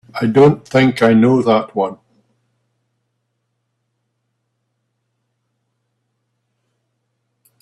I 0.19 0.25
don't 0.25 0.67
think 0.67 1.03
I 1.03 1.13
know 1.13 1.43
that 1.43 1.75
one. 1.75 1.99